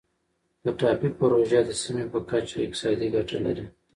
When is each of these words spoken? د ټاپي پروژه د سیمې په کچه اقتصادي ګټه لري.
د 0.63 0.65
ټاپي 0.79 1.09
پروژه 1.19 1.59
د 1.65 1.69
سیمې 1.81 2.05
په 2.13 2.19
کچه 2.29 2.57
اقتصادي 2.65 3.07
ګټه 3.15 3.37
لري. 3.45 3.65